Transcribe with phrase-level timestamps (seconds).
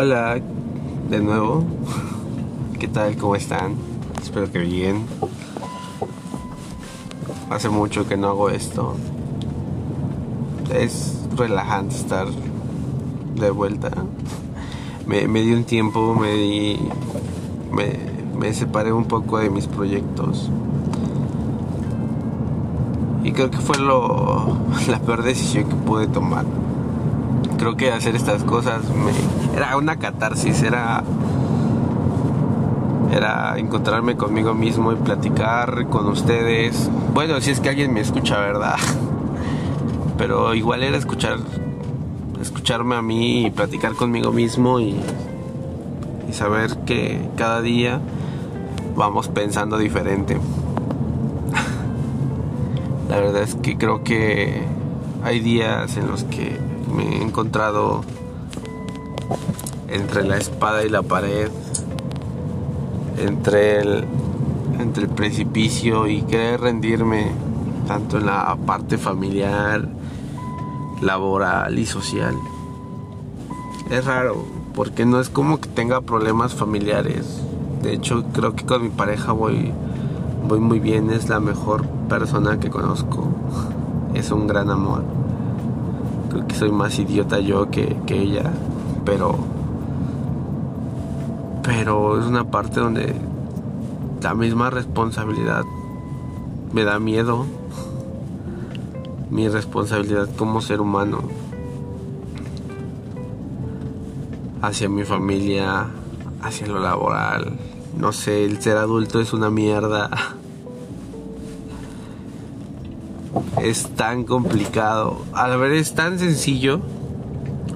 [0.00, 0.40] Hola,
[1.10, 1.64] de nuevo.
[2.78, 3.16] ¿Qué tal?
[3.16, 3.74] ¿Cómo están?
[4.22, 5.04] Espero que bien.
[7.50, 8.94] Hace mucho que no hago esto.
[10.72, 12.28] Es relajante estar
[13.40, 13.90] de vuelta.
[15.04, 16.78] Me, di un tiempo, me di.
[17.72, 17.98] Me,
[18.38, 20.48] me separé un poco de mis proyectos.
[23.24, 24.58] Y creo que fue lo,
[24.88, 26.44] la peor decisión que pude tomar
[27.68, 29.12] creo que hacer estas cosas me,
[29.54, 31.02] era una catarsis, era
[33.12, 36.90] era encontrarme conmigo mismo y platicar con ustedes.
[37.12, 38.76] Bueno, si es que alguien me escucha, ¿verdad?
[40.18, 41.38] Pero igual era escuchar
[42.40, 44.98] escucharme a mí y platicar conmigo mismo y,
[46.28, 48.00] y saber que cada día
[48.96, 50.36] vamos pensando diferente.
[53.10, 54.62] La verdad es que creo que
[55.22, 58.02] hay días en los que me he encontrado
[59.88, 61.50] entre la espada y la pared,
[63.18, 64.04] entre el,
[64.78, 67.32] entre el precipicio y querer rendirme
[67.86, 69.88] tanto en la parte familiar,
[71.00, 72.36] laboral y social.
[73.90, 74.44] Es raro,
[74.74, 77.42] porque no es como que tenga problemas familiares.
[77.82, 79.72] De hecho, creo que con mi pareja voy,
[80.46, 83.28] voy muy bien, es la mejor persona que conozco.
[84.14, 85.17] Es un gran amor
[86.28, 88.50] creo que soy más idiota yo que, ella,
[89.04, 89.36] pero
[91.62, 93.14] pero es una parte donde
[94.22, 95.64] la misma responsabilidad
[96.72, 97.44] me da miedo.
[99.30, 101.20] Mi responsabilidad como ser humano
[104.62, 105.86] hacia mi familia,
[106.42, 107.58] hacia lo laboral.
[107.96, 110.10] No sé, el ser adulto es una mierda.
[113.62, 115.22] es tan complicado.
[115.32, 116.80] A la vez es tan sencillo,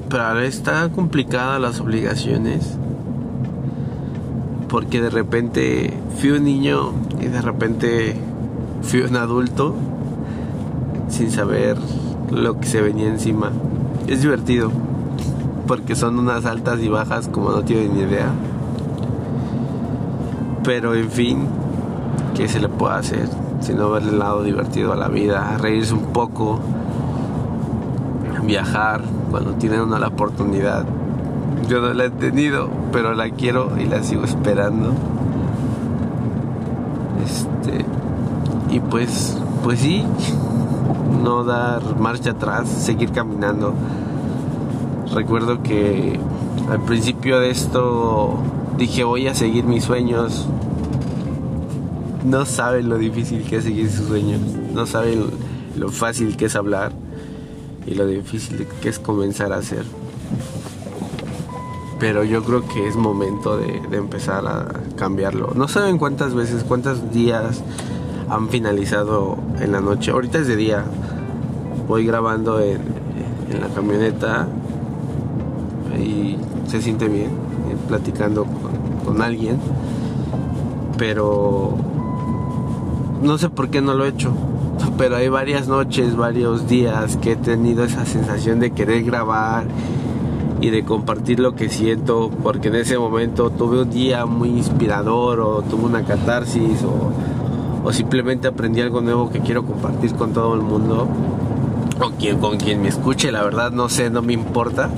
[0.08, 2.77] pero a la vez tan complicada las obligaciones.
[4.68, 8.17] Porque de repente fui un niño y de repente
[8.83, 9.74] fui un adulto
[11.08, 11.77] sin saber
[12.30, 13.51] lo que se venía encima.
[14.07, 14.70] Es divertido,
[15.67, 18.33] porque son unas altas y bajas como no tienen ni idea.
[20.64, 21.46] Pero en fin,
[22.34, 23.42] ¿qué se le puede hacer?
[23.62, 26.58] Sino verle el lado divertido a la vida, reírse un poco,
[28.45, 30.84] viajar cuando tienen una la oportunidad.
[31.68, 34.92] Yo no la he tenido, pero la quiero y la sigo esperando.
[37.24, 37.84] Este
[38.70, 40.05] y pues pues sí,
[41.22, 43.74] no dar marcha atrás, seguir caminando.
[45.14, 46.18] Recuerdo que
[46.70, 48.34] al principio de esto
[48.77, 50.46] dije voy a seguir mis sueños,
[52.24, 54.40] no saben lo difícil que es seguir sus sueños,
[54.72, 55.27] no saben
[55.77, 56.92] lo fácil que es hablar
[57.86, 59.84] y lo difícil que es comenzar a hacer.
[61.98, 64.66] Pero yo creo que es momento de, empezar a
[64.96, 65.52] cambiarlo.
[65.55, 67.62] No saben cuántas veces, cuántos días
[68.28, 70.10] han finalizado en la noche.
[70.10, 70.84] Ahorita es de día.
[71.86, 72.80] Voy grabando en,
[73.60, 74.48] la camioneta
[76.00, 78.46] y se siente bien, eh, platicando
[79.04, 79.58] con alguien.
[80.96, 81.77] Pero
[83.22, 84.33] no sé por qué no lo he hecho,
[84.98, 89.64] pero hay varias noches, varios días que he tenido esa sensación de querer grabar
[90.60, 95.40] y de compartir lo que siento, porque en ese momento tuve un día muy inspirador
[95.40, 100.62] o tuve una catarsis o, simplemente aprendí algo nuevo que quiero compartir con todo el
[100.62, 101.08] mundo
[102.00, 104.89] o quien, con quien me escuche, la verdad no sé, no me importa,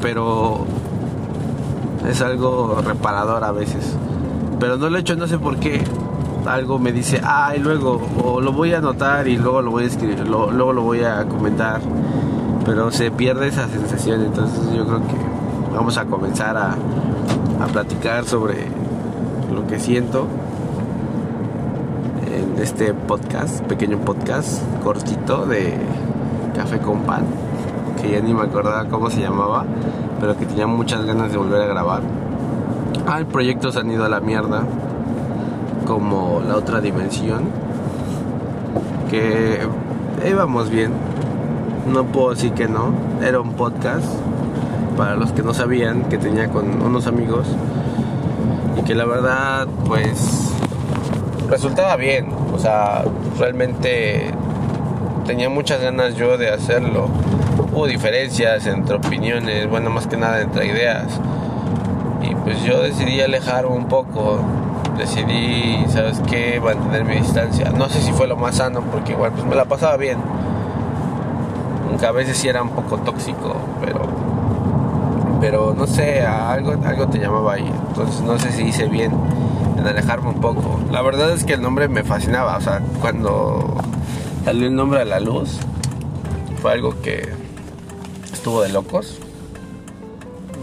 [0.00, 0.64] pero
[2.08, 3.94] es algo reparador a veces.
[4.58, 5.82] Pero no lo he hecho, no sé por qué
[6.46, 9.84] algo me dice, ah, y luego, o lo voy a anotar y luego lo voy
[9.84, 11.80] a escribir, luego lo voy a comentar,
[12.64, 15.16] pero se pierde esa sensación, entonces yo creo que
[15.74, 18.66] vamos a comenzar a, a platicar sobre
[19.52, 20.26] lo que siento
[22.26, 25.74] en este podcast, pequeño podcast cortito de
[26.54, 27.24] café con pan,
[28.00, 29.64] que ya ni me acordaba cómo se llamaba,
[30.20, 32.02] pero que tenía muchas ganas de volver a grabar.
[33.06, 34.64] Ah, el proyecto se han ido a la mierda
[35.90, 37.46] como La otra dimensión,
[39.10, 39.58] que
[40.24, 40.92] íbamos bien,
[41.92, 44.06] no puedo decir que no, era un podcast,
[44.96, 47.48] para los que no sabían, que tenía con unos amigos,
[48.78, 50.52] y que la verdad, pues,
[51.48, 53.02] resultaba bien, o sea,
[53.36, 54.30] realmente
[55.26, 57.08] tenía muchas ganas yo de hacerlo.
[57.72, 61.06] Hubo diferencias entre opiniones, bueno, más que nada entre ideas.
[62.22, 64.40] Y pues yo decidí alejar un poco
[65.00, 66.60] decidí, ¿sabes qué?
[66.60, 67.70] Mantener mi distancia.
[67.70, 70.18] No sé si fue lo más sano porque igual pues me la pasaba bien.
[71.88, 74.08] Aunque a veces sí era un poco tóxico, pero
[75.40, 77.72] pero no sé, algo, algo te llamaba ahí.
[77.88, 79.12] Entonces no sé si hice bien
[79.78, 80.78] en alejarme un poco.
[80.92, 83.76] La verdad es que el nombre me fascinaba, o sea, cuando
[84.44, 85.58] salió el nombre a la luz,
[86.60, 87.26] fue algo que
[88.32, 89.18] estuvo de locos.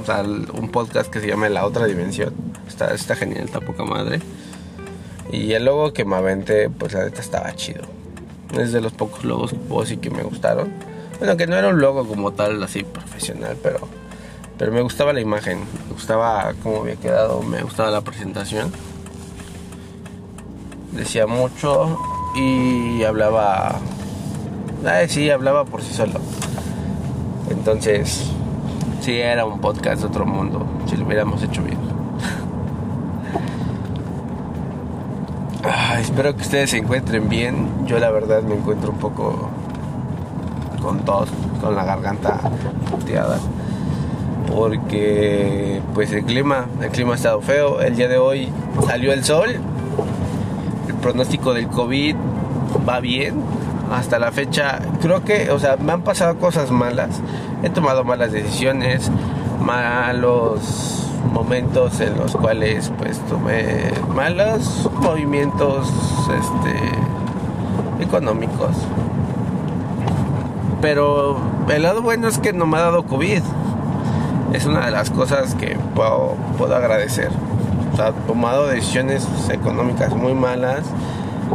[0.02, 2.47] O sea, un podcast que se llama La Otra Dimensión.
[2.68, 4.20] Está, está genial, está poca madre.
[5.32, 7.84] Y el logo que me aventé, pues la neta estaba chido.
[8.58, 9.54] Es de los pocos logos
[9.90, 10.72] que que me gustaron.
[11.20, 13.80] Bueno, que no era un logo como tal, así profesional, pero,
[14.58, 18.72] pero me gustaba la imagen, me gustaba cómo había quedado, me gustaba la presentación.
[20.92, 22.00] Decía mucho
[22.36, 23.80] y hablaba.
[25.08, 26.20] Sí, hablaba por sí solo.
[27.50, 28.30] Entonces,
[29.02, 31.87] sí, era un podcast de otro mundo, si lo hubiéramos hecho bien.
[35.98, 37.88] Ah, espero que ustedes se encuentren bien.
[37.88, 39.50] Yo la verdad me encuentro un poco
[40.80, 41.28] con tos,
[41.60, 42.40] con la garganta
[42.92, 43.40] puteada.
[44.56, 47.82] Porque pues el clima, el clima ha estado feo.
[47.82, 48.50] El día de hoy
[48.86, 49.56] salió el sol.
[50.88, 52.16] El pronóstico del COVID
[52.88, 53.42] va bien.
[53.92, 57.22] Hasta la fecha, creo que, o sea, me han pasado cosas malas.
[57.64, 59.10] He tomado malas decisiones,
[59.60, 65.92] malos momentos en los cuales pues tomé malos movimientos
[66.30, 68.76] este económicos
[70.82, 71.38] pero
[71.70, 73.42] el lado bueno es que no me ha dado COVID.
[74.54, 77.30] Es una de las cosas que puedo, puedo agradecer.
[77.94, 80.84] O tomado decisiones económicas muy malas,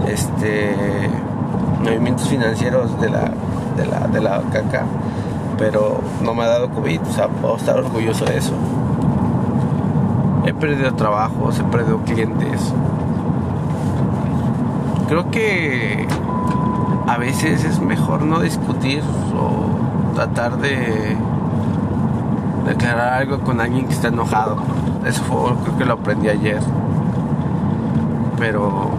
[0.08, 0.74] este,
[1.82, 3.32] movimientos financieros de la,
[3.76, 4.84] de la, de la caca,
[5.56, 7.00] pero no me ha dado COVID.
[7.02, 8.52] O sea, puedo estar orgulloso de eso.
[10.44, 12.72] He perdido trabajos, he perdido clientes.
[15.08, 16.06] Creo que
[17.06, 19.02] a veces es mejor no discutir
[19.36, 21.16] o tratar de
[22.66, 24.56] declarar algo con alguien que está enojado.
[25.04, 26.60] Eso fue, creo que lo aprendí ayer.
[28.38, 28.90] Pero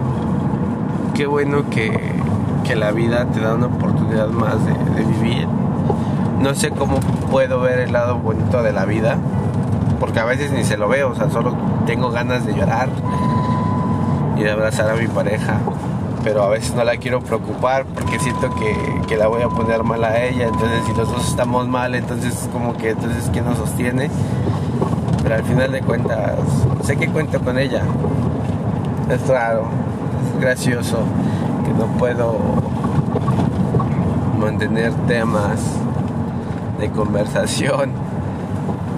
[1.14, 2.14] qué bueno que,
[2.74, 5.46] la vida te da una oportunidad más de, vivir.
[6.40, 6.98] No sé cómo
[7.30, 9.18] puedo ver el lado bonito de la vida,
[9.98, 11.56] porque a veces ni se lo veo, o sea, solo
[11.86, 12.88] tengo ganas de llorar
[14.36, 15.60] y de abrazar a mi pareja
[16.24, 20.02] pero a veces no la quiero preocupar porque siento que, la voy a poner mal
[20.02, 20.48] a ella.
[20.48, 24.10] Entonces, si los dos estamos mal, entonces, como que, entonces, ¿quién nos sostiene?
[25.22, 26.32] Pero al final de cuentas,
[26.82, 27.82] sé que cuento con ella.
[29.08, 29.66] Es raro,
[30.34, 30.98] es gracioso
[31.64, 32.38] que no puedo
[34.40, 35.60] mantener temas
[36.80, 37.92] de conversación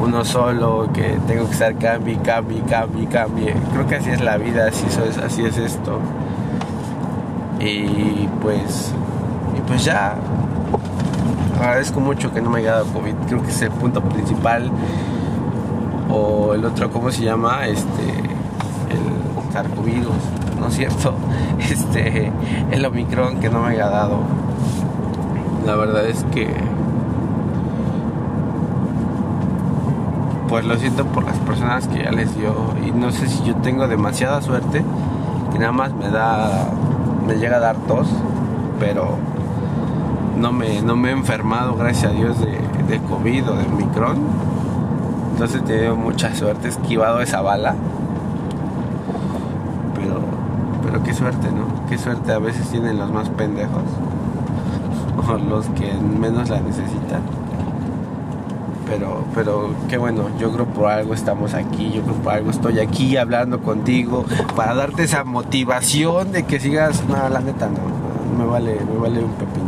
[0.01, 3.55] uno solo, que tengo que estar cambie, cambie, cambie, cambie.
[3.73, 5.99] Creo que así es la vida, así es, así es esto.
[7.61, 8.93] Y pues,
[9.57, 10.17] y pues ya,
[11.59, 13.15] agradezco mucho que no me haya dado COVID.
[13.27, 14.71] Creo que es el punto principal.
[16.11, 17.67] O el otro, ¿cómo se llama?
[17.67, 18.09] Este,
[18.91, 20.15] el sarcovirus,
[20.61, 21.15] ¿no es cierto?
[21.59, 22.31] Este,
[22.71, 24.21] el Omicron que no me haya dado.
[25.65, 26.49] La verdad es que,
[30.49, 32.53] pues lo siento por las personas que ya les dio.
[32.87, 34.85] Y no sé si yo tengo demasiada suerte,
[35.53, 36.69] que nada más me da
[37.27, 38.07] me llega a dar tos,
[38.79, 39.17] pero
[40.39, 44.17] no me, no me he enfermado, gracias a Dios, de, de COVID o de Omicron.
[45.33, 47.75] Entonces he tenido mucha suerte, esquivado esa bala.
[49.95, 50.21] Pero,
[50.85, 51.87] pero qué suerte, ¿no?
[51.89, 53.83] Qué suerte a veces tienen los más pendejos.
[55.29, 57.23] O los que menos la necesitan.
[58.87, 62.79] Pero, pero qué bueno, yo creo por algo estamos aquí, yo creo por algo estoy
[62.79, 64.25] aquí hablando contigo,
[64.55, 69.25] para darte esa motivación de que sigas, no, la neta no, me vale, me vale
[69.25, 69.67] un pepino.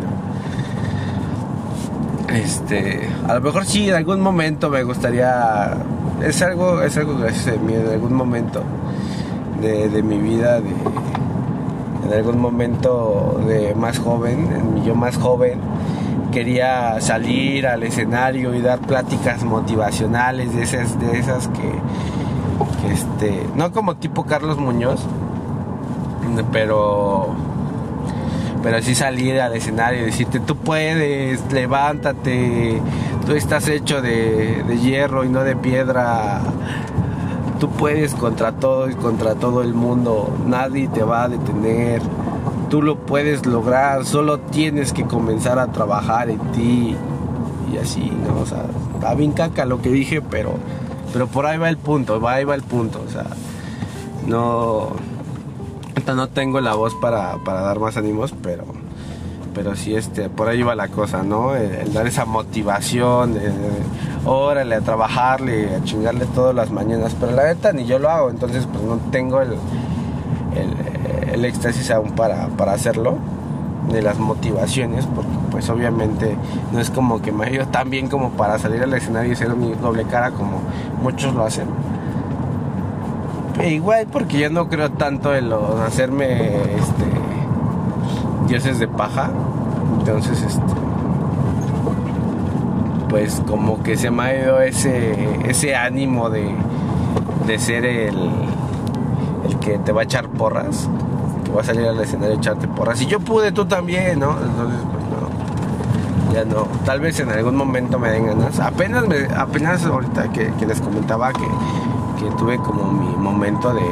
[2.33, 5.77] Este, a lo mejor sí, en algún momento me gustaría,
[6.23, 8.63] es algo, es algo a mí, en algún momento
[9.61, 10.71] de, mi vida, de,
[12.07, 15.59] en algún momento de más joven, yo más joven,
[16.33, 21.73] quería salir al escenario y dar pláticas motivacionales de esas, de esas que,
[22.93, 25.01] este, no como tipo Carlos Muñoz,
[26.53, 27.35] pero
[28.63, 32.81] pero sí salir al escenario y decirte tú puedes, levántate,
[33.25, 36.41] tú estás hecho de, de, hierro y no de piedra,
[37.61, 42.03] tú puedes contra todo y contra todo el mundo, nadie te va a detener
[42.69, 46.97] tú lo puedes lograr, solo tienes que comenzar a trabajar en ti
[47.73, 48.41] y así, ¿no?
[48.41, 50.55] O sea, está bien caca lo que dije, pero,
[51.13, 53.27] pero por ahí va el punto, ahí va el punto, o sea,
[54.27, 54.89] no,
[56.15, 58.65] no tengo la voz para, dar más ánimos, pero,
[59.55, 61.55] pero sí, este, por ahí va la cosa, ¿no?
[61.57, 63.37] El, dar esa motivación,
[64.25, 68.31] órale, a trabajarle, a chingarle todas las mañanas, pero la neta ni yo lo hago,
[68.31, 69.55] entonces pues no tengo el,
[71.33, 73.17] el éxtasis aún para, para hacerlo,
[73.93, 76.37] ni las motivaciones, porque pues obviamente
[76.73, 79.37] no es como que me ha ido tan bien como para salir al escenario y
[79.37, 80.61] ser mi doble cara como
[81.03, 81.67] muchos lo hacen.
[83.61, 87.05] E igual porque yo no creo tanto en los hacerme este
[88.47, 89.31] dioses de paja.
[89.99, 90.63] Entonces este
[93.09, 95.15] pues como que se me ha ido ese,
[95.49, 96.55] ese ánimo de,
[97.47, 98.17] de ser el,
[99.49, 100.89] el que te va a echar porras,
[101.55, 103.01] va a salir al escenario a echarte porras.
[103.03, 104.33] Y yo pude, tú también, ¿no?
[104.33, 106.67] Entonces, pues no, ya no.
[106.85, 108.59] Tal vez en algún momento me den ganas.
[108.61, 109.05] Apenas,
[109.37, 111.49] apenas ahorita que, les comentaba que,
[112.19, 113.83] que, tuve como mi momento de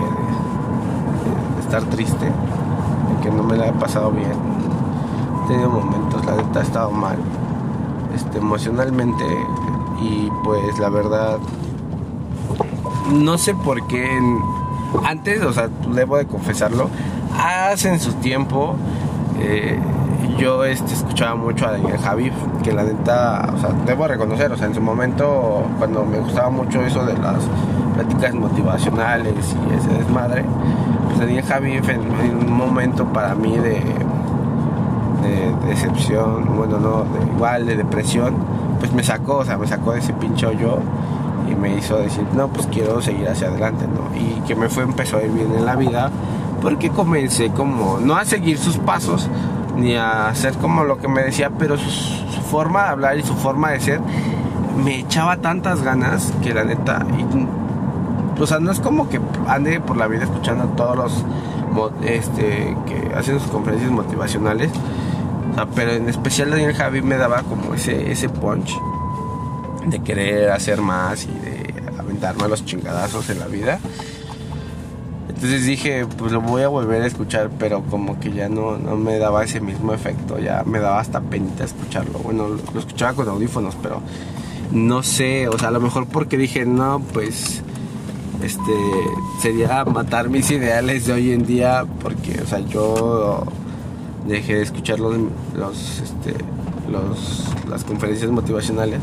[1.61, 4.33] estar triste, de que no me la he pasado bien.
[5.45, 7.17] He tenido momentos, la neta, he estado mal
[8.15, 9.25] este, emocionalmente
[10.01, 11.39] y pues la verdad
[13.13, 14.07] no sé por qué
[15.05, 16.89] antes, o sea, debo de confesarlo,
[17.73, 18.77] hace en su tiempo
[19.41, 19.79] eh,
[20.39, 22.33] yo este, escuchaba mucho a Daniel Javi,
[22.63, 26.51] que la neta, o sea, debo reconocer, o sea, en su momento cuando me gustaba
[26.51, 27.45] mucho eso de las
[27.95, 30.45] pláticas motivacionales y ese desmadre,
[31.07, 33.83] pues Daniel Javi en un momento para mí de
[35.27, 38.35] de, decepción, bueno, no, de, igual de depresión,
[38.79, 40.79] pues me sacó, o sea, me sacó de ese pincho yo
[41.51, 44.17] y me hizo decir, no, pues quiero seguir hacia adelante, ¿no?
[44.19, 46.11] Y que me fue, empezó a ir bien en la vida,
[46.61, 49.29] porque comencé como, no a seguir sus pasos,
[49.77, 53.35] ni a hacer como lo que me decía, pero su, forma de hablar y su
[53.35, 54.01] forma de ser
[54.83, 57.05] me echaba tantas ganas que la neta,
[58.39, 61.25] o sea, no es como que ande por la vida escuchando a todos los
[62.05, 64.71] este, que hacen sus conferencias motivacionales,
[65.75, 68.73] pero en especial Daniel Javi me daba como ese, ese punch
[69.87, 73.79] de querer hacer más y de aventarme a los chingadazos en la vida.
[75.29, 78.97] Entonces dije, pues lo voy a volver a escuchar, pero como que ya no, no
[78.97, 82.19] me daba ese mismo efecto, ya me daba hasta penita escucharlo.
[82.21, 84.01] Bueno, lo escuchaba con audífonos, pero
[84.73, 87.63] no sé, o sea, a lo mejor porque dije, no, pues
[88.43, 88.73] este
[89.41, 93.45] sería matar mis ideales de hoy en día, porque, o sea, yo
[94.27, 95.17] dejé de escuchar los,
[95.57, 96.35] los, este,
[96.91, 99.01] los, las conferencias motivacionales.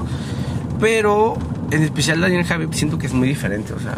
[0.80, 1.36] Pero
[1.72, 3.98] en especial Daniel Javi siento que es muy diferente, o sea,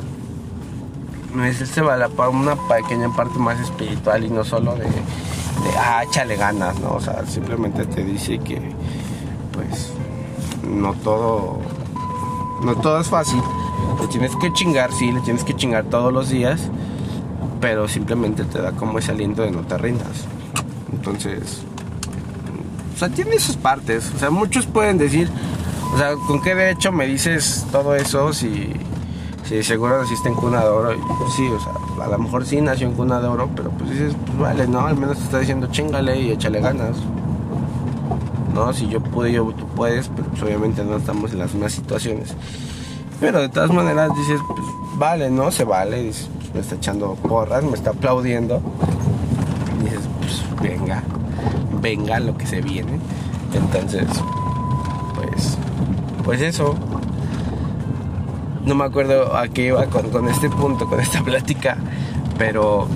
[1.53, 6.35] se va para una pequeña parte más espiritual y no solo de, de, ah, échale
[6.35, 6.93] ganas, ¿no?
[6.93, 8.61] O sea, simplemente te dice que,
[9.53, 9.91] pues,
[10.67, 11.59] no todo,
[12.63, 13.41] no todo es fácil.
[13.99, 16.69] Le tienes que chingar, sí, le tienes que chingar todos los días,
[17.61, 20.25] pero simplemente te da como ese aliento de no te rindas.
[20.91, 21.61] Entonces,
[22.95, 24.11] o sea, tiene sus partes.
[24.15, 25.29] O sea, muchos pueden decir,
[25.93, 28.73] o sea, ¿con qué derecho me dices todo eso si,
[29.45, 30.89] si seguro naciste en cuna de oro?
[31.19, 33.91] Pues sí, o sea, a lo mejor sí nació en cuna de oro, pero pues
[33.91, 34.81] dices, pues vale, ¿no?
[34.81, 36.97] Al menos te está diciendo chingale y échale ganas.
[38.53, 38.71] ¿No?
[38.73, 42.33] Si yo pude, yo tú puedes, pero pues obviamente no estamos en las mismas situaciones.
[43.19, 44.61] Pero de todas maneras dices, pues
[44.95, 45.51] vale, ¿no?
[45.51, 48.61] Se vale, dices, pues, me está echando porras, me está aplaudiendo
[49.85, 51.03] dices, pues venga,
[51.81, 52.99] venga lo que se viene.
[53.53, 54.07] Entonces,
[55.15, 55.57] pues,
[56.23, 56.75] pues eso.
[58.65, 61.77] No me acuerdo a qué iba con, este punto, con esta plática,
[62.37, 62.87] pero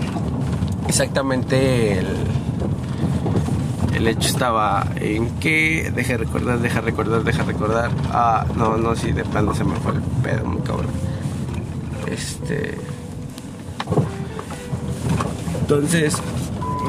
[0.87, 2.07] exactamente el,
[3.93, 7.91] el hecho estaba en que, deja recordar, deja recordar, deja recordar.
[8.11, 10.89] Ah, no, no, sí, de plano se me fue el pedo, muy cabrón.
[12.07, 12.75] Este.
[15.61, 16.17] Entonces,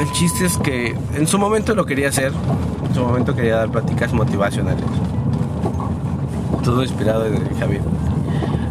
[0.01, 2.33] el chiste es que en su momento lo quería hacer,
[2.89, 4.87] en su momento quería dar pláticas motivacionales.
[6.65, 7.83] Todo inspirado en el Javier.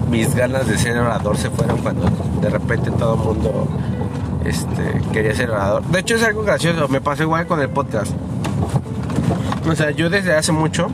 [0.10, 2.10] Mis ganas de ser orador se fueron cuando
[2.42, 3.68] de repente todo el mundo
[4.46, 5.84] este, quería ser orador.
[5.86, 8.12] De hecho es algo gracioso, me pasó igual con el podcast.
[9.70, 10.88] O sea, yo desde hace mucho,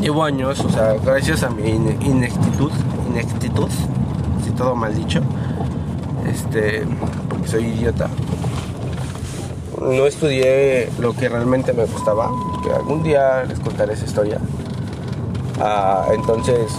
[0.00, 2.70] llevo años, o sea, gracias a mi ineptitud,
[3.08, 3.70] ineptitud,
[4.44, 5.22] si todo mal dicho,
[6.26, 6.84] este,
[7.30, 8.08] porque soy idiota,
[9.80, 12.30] no estudié lo que realmente me gustaba,
[12.62, 14.38] que algún día les contaré esa historia.
[15.60, 16.72] Ah, entonces,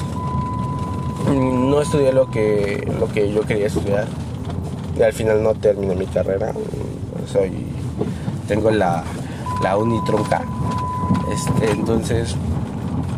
[1.32, 4.08] no estudié lo que, lo que yo quería estudiar.
[4.98, 6.54] Y al final no terminé mi carrera.
[7.32, 7.52] Soy,
[8.48, 9.04] tengo la,
[9.62, 10.44] la unitronca.
[11.32, 12.36] Este, entonces,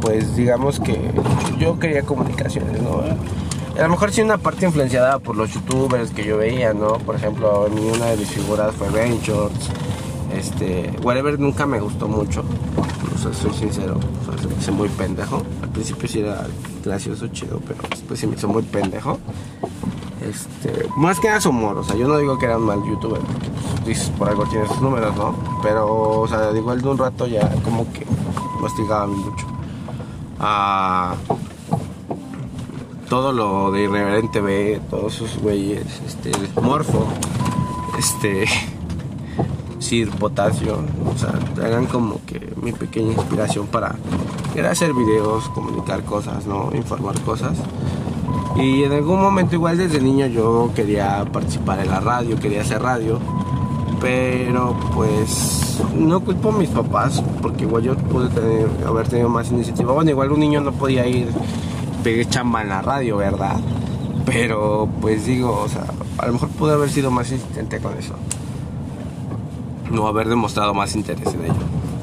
[0.02, 1.12] pues digamos que
[1.58, 3.02] yo quería comunicaciones, ¿no?
[3.78, 6.98] A lo mejor sí una parte influenciada por los youtubers que yo veía, ¿no?
[7.00, 9.70] Por ejemplo, una de mis figuras fue Ventures.
[10.34, 12.44] Este, whatever nunca me gustó mucho.
[13.34, 15.41] Sea, soy sincero, o se me hizo muy pendejo.
[15.62, 16.46] Al principio sí era
[16.84, 19.20] gracioso, chido, pero después sí me hizo muy pendejo.
[20.22, 22.84] Este, más que nada su humor, o sea, yo no digo que era un mal
[22.84, 23.50] youtuber, porque
[23.84, 25.36] pues, por algo tiene sus números, ¿no?
[25.62, 28.05] Pero, o sea, igual de un rato ya como que
[28.60, 29.46] mastigaba mucho.
[30.39, 31.15] Ah,
[33.10, 37.05] todo lo de Irreverente B, todos sus güeyes, este, Morfo,
[38.00, 38.46] este,
[39.86, 41.32] Sir Potasio, o sea,
[41.63, 43.96] hagan como que mi pequeña inspiración para
[44.51, 46.72] querer hacer videos, comunicar cosas, ¿no?
[46.74, 47.56] Informar cosas.
[48.56, 52.82] Y en algún momento igual desde niño yo quería participar en la radio, quería hacer
[52.82, 53.20] radio,
[54.01, 59.51] pero pues no culpo a mis papás, porque igual yo pude tener, haber tenido más
[59.51, 59.94] iniciativa.
[59.94, 61.30] Bueno, igual un niño no podía ir,
[62.04, 63.58] pegué chamba en la radio, ¿verdad?
[64.25, 65.86] Pero pues digo, o sea,
[66.18, 68.15] a lo mejor pude haber sido más insistente con eso.
[69.92, 71.54] No haber demostrado más interés en ello.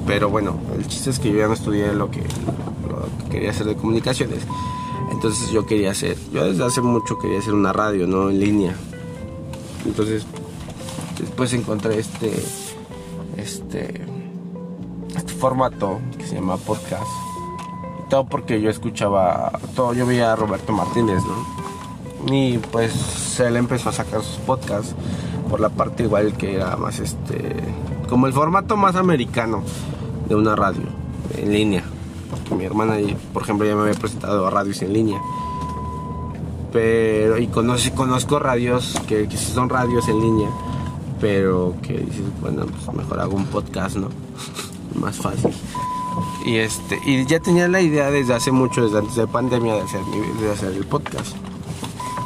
[0.06, 2.22] Pero bueno, el chiste es que yo ya no estudié lo que,
[3.30, 4.44] quería hacer de comunicaciones.
[5.10, 8.30] Entonces yo quería hacer, yo desde hace mucho quería hacer una radio, ¿no?
[8.30, 8.74] En línea.
[9.84, 10.26] Entonces
[11.18, 12.32] después encontré este,
[13.36, 14.02] este,
[15.16, 17.06] este formato que se llama podcast.
[18.10, 22.32] Todo porque yo escuchaba, todo, yo veía a Roberto Martínez, ¿no?
[22.32, 24.94] Y pues él empezó a sacar sus podcasts
[25.52, 27.54] por la parte igual que era más este,
[28.09, 29.62] como el formato más americano
[30.26, 30.87] de una radio
[31.37, 31.85] en línea.
[32.30, 32.97] Porque mi hermana,
[33.35, 35.21] por ejemplo, ya me había presentado a radios en línea.
[36.73, 40.49] Pero, y conozco, conozco radios que, que son radios en línea
[41.21, 44.09] pero que dices, bueno, pues mejor hago un podcast, ¿no?
[45.00, 45.52] Más fácil.
[46.47, 49.82] Y este, y ya tenía la idea desde hace mucho, desde antes de pandemia, de
[49.82, 50.00] hacer,
[50.40, 51.37] de hacer el podcast.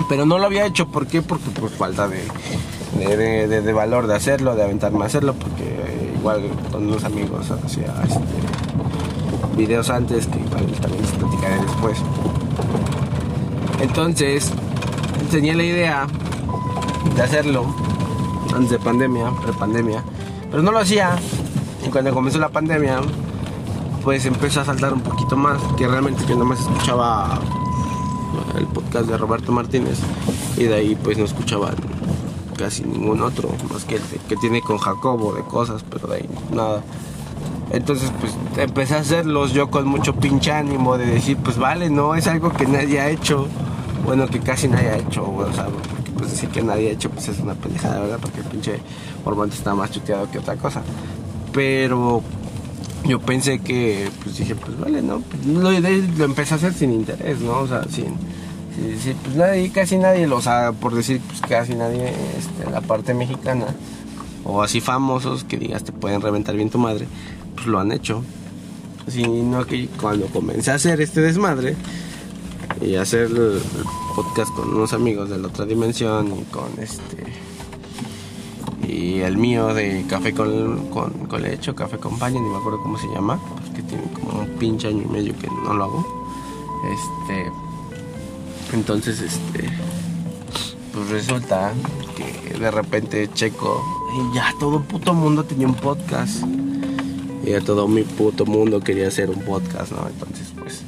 [0.08, 1.20] Pero no lo había hecho, ¿por qué?
[1.20, 2.22] Porque pues falta de,
[2.98, 7.94] de, de, valor de hacerlo, de aventarme a hacerlo, porque igual con unos amigos hacía
[8.04, 11.98] este, videos antes que igual también les platicaré después.
[13.80, 14.52] Entonces,
[15.30, 16.06] tenía la idea
[17.14, 17.74] de hacerlo
[18.54, 20.02] antes de pandemia, pre-pandemia,
[20.50, 21.16] pero no lo hacía.
[21.86, 23.00] Y cuando comenzó la pandemia,
[24.02, 27.40] pues empezó a saltar un poquito más, que realmente yo más escuchaba
[28.56, 29.98] el podcast de Roberto Martínez
[30.56, 31.72] y de ahí pues no escuchaba
[32.56, 36.28] casi ningún otro, más que el que tiene con Jacobo de cosas, pero de ahí
[36.52, 36.82] nada.
[37.70, 42.14] Entonces pues empecé a hacerlos yo con mucho pinche ánimo de decir pues vale, no,
[42.14, 43.48] es algo que nadie ha hecho,
[44.04, 45.66] bueno que casi nadie ha hecho, o sea,
[46.16, 48.18] pues decir que nadie ha hecho pues es una pendejada, ¿verdad?
[48.20, 48.80] Porque el pinche
[49.24, 50.82] formato está más chuteado que otra cosa.
[51.52, 52.22] Pero
[53.04, 55.22] yo pensé que, pues dije, pues vale, ¿no?
[55.46, 57.60] Lo, lo, empecé a hacer sin interés, ¿no?
[57.60, 58.14] O sea, sin,
[59.00, 63.14] sin, pues nadie, casi nadie, o sea, por decir, pues casi nadie este, la parte
[63.14, 63.66] mexicana,
[64.44, 67.06] o así famosos que digas te pueden reventar bien tu madre,
[67.54, 68.22] pues lo han hecho.
[69.08, 71.76] Sino que cuando comencé a hacer este desmadre
[72.80, 73.60] y hacer el
[74.16, 77.24] podcast con unos amigos de la otra dimensión y con este
[78.88, 82.98] y el mío de café con, con, leche café con paña, ni me acuerdo cómo
[82.98, 86.26] se llama, porque tiene como un pinche año y medio que no lo hago.
[86.92, 87.50] Este,
[88.72, 89.68] entonces, este,
[90.92, 91.72] pues resulta
[92.16, 96.42] que de repente checo y ya todo puto mundo tenía un podcast.
[97.44, 100.06] Y ya todo mi puto mundo quería hacer un podcast, ¿no?
[100.08, 100.82] Entonces, pues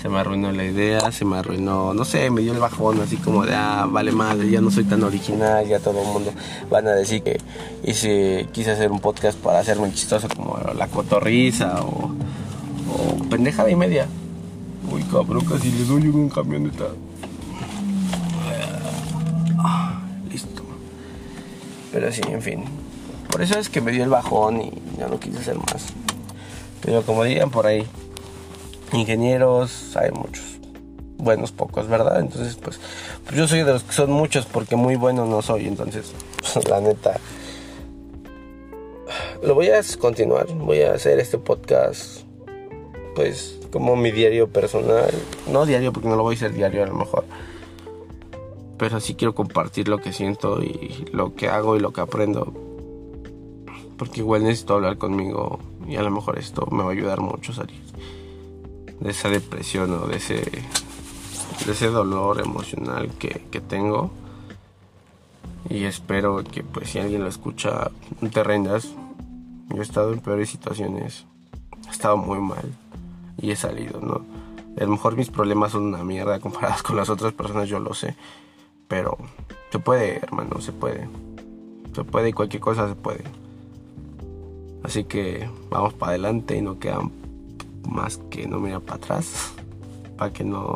[0.00, 3.16] se me arruinó la idea, se me arruinó, no sé, me dio el bajón así
[3.16, 6.32] como de, ah, vale madre, ya no soy tan original, ya todo el mundo
[6.70, 7.38] van a decir que
[7.84, 12.12] hice, quise hacer un podcast para hacerme chistoso como la cotorriza o,
[12.94, 14.08] o pendejada y media.
[15.10, 16.84] Cabrón, casi le doy un camioneta.
[20.30, 20.62] Listo.
[21.92, 22.64] Pero sí, en fin.
[23.28, 25.86] Por eso es que me dio el bajón y ya no quise hacer más.
[26.80, 27.84] Pero como dirían por ahí,
[28.92, 30.44] ingenieros hay muchos.
[31.18, 32.20] Buenos pocos, ¿verdad?
[32.20, 32.80] Entonces, pues,
[33.24, 35.66] pues yo soy de los que son muchos porque muy bueno no soy.
[35.66, 36.12] Entonces,
[36.68, 37.18] la neta,
[39.42, 40.46] lo voy a continuar.
[40.54, 42.22] Voy a hacer este podcast,
[43.14, 45.10] pues, como mi diario personal.
[45.50, 47.24] No diario porque no lo voy a hacer diario a lo mejor.
[48.78, 52.52] Pero sí quiero compartir lo que siento y lo que hago y lo que aprendo.
[53.96, 57.52] Porque igual necesito hablar conmigo y a lo mejor esto me va a ayudar mucho
[57.52, 57.80] a salir
[59.00, 64.10] de esa depresión o de ese, de ese dolor emocional que, que tengo.
[65.68, 67.90] Y espero que pues si alguien lo escucha,
[68.32, 68.88] te rendas.
[69.68, 71.24] Yo he estado en peores situaciones.
[71.88, 72.64] He estado muy mal.
[73.40, 74.24] Y he salido, ¿no?
[74.78, 77.94] A lo mejor mis problemas son una mierda comparados con las otras personas, yo lo
[77.94, 78.16] sé.
[78.88, 79.18] Pero
[79.70, 81.08] se puede, hermano, se puede.
[81.94, 83.24] Se puede y cualquier cosa se puede.
[84.82, 87.12] Así que vamos para adelante y no quedan
[87.88, 89.52] más que no mira para atrás,
[90.16, 90.74] para que no,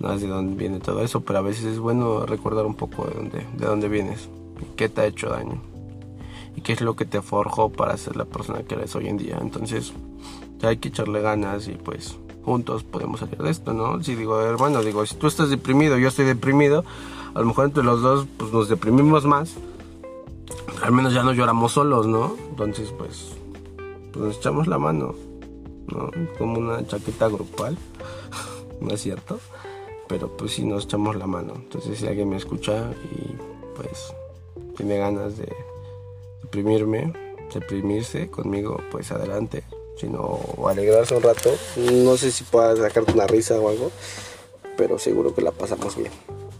[0.00, 3.14] no de dónde viene todo eso, pero a veces es bueno recordar un poco de
[3.14, 4.28] dónde, de dónde vienes,
[4.76, 5.60] qué te ha hecho daño
[6.56, 9.16] y qué es lo que te forjó para ser la persona que eres hoy en
[9.16, 9.38] día.
[9.40, 9.92] Entonces,
[10.62, 14.02] hay que echarle ganas y pues juntos podemos salir de esto, ¿no?
[14.02, 16.84] Si digo, hermano, digo, si tú estás deprimido, yo estoy deprimido,
[17.34, 19.54] a lo mejor entre los dos pues nos deprimimos más.
[20.82, 22.36] Al menos ya no lloramos solos, ¿no?
[22.50, 23.32] Entonces, pues,
[24.12, 25.14] pues nos echamos la mano,
[25.88, 26.10] ¿no?
[26.38, 27.76] Como una chaqueta grupal,
[28.80, 29.38] ¿no es cierto?
[30.08, 31.54] Pero pues sí nos echamos la mano.
[31.54, 33.36] Entonces, si alguien me escucha y
[33.76, 34.12] pues
[34.76, 35.54] tiene ganas de
[36.42, 37.12] deprimirme,
[37.54, 39.62] deprimirse conmigo, pues adelante.
[39.96, 41.50] Sino alegrarse un rato.
[41.76, 43.90] No sé si pueda sacarte una risa o algo,
[44.76, 46.10] pero seguro que la pasamos bien.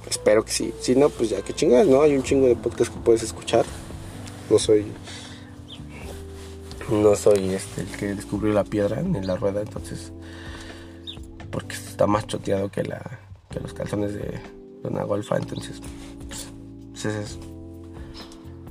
[0.09, 0.75] Espero que sí.
[0.81, 2.03] Si no, pues ya que chingas, ¿no?
[2.03, 3.65] Hay un chingo de podcast que puedes escuchar.
[4.51, 4.87] No soy.
[6.91, 10.13] No soy este el que descubrió la piedra ni la rueda, entonces.
[11.51, 13.21] Porque está más choteado que la.
[13.51, 14.41] que los calzones de,
[14.85, 15.81] una golfa, entonces.
[16.27, 16.49] Pues,
[16.91, 17.39] pues es eso.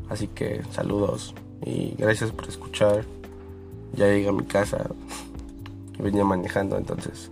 [0.10, 1.34] Así que saludos
[1.66, 3.06] y gracias por escuchar.
[3.94, 4.90] Ya llegué a mi casa.
[6.00, 7.30] Venía manejando, entonces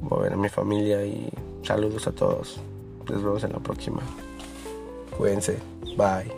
[0.00, 1.28] voy a ver a mi familia y
[1.62, 2.60] saludos a todos.
[3.08, 4.00] Nos vemos en la próxima.
[5.16, 5.58] Cuídense.
[5.96, 6.37] Bye.